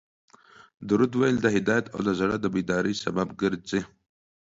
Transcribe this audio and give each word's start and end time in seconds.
درود 0.87 1.11
ویل 1.19 1.37
د 1.41 1.47
هدایت 1.55 1.85
او 1.93 1.99
د 2.07 2.09
زړه 2.19 2.35
د 2.39 2.45
بیداري 2.55 2.93
سبب 3.03 3.27
ګرځي 3.41 3.81